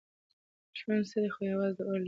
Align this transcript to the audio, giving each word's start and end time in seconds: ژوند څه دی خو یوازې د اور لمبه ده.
ژوند 0.79 1.03
څه 1.09 1.17
دی 1.23 1.29
خو 1.33 1.41
یوازې 1.51 1.73
د 1.77 1.79
اور 1.87 1.91
لمبه 1.91 1.97
ده. 1.99 1.99